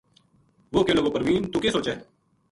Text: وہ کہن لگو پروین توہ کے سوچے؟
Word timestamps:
وہ 0.73 0.83
کہن 0.85 0.95
لگو 0.97 1.11
پروین 1.13 1.41
توہ 1.51 1.61
کے 1.61 1.71
سوچے؟ 1.71 1.93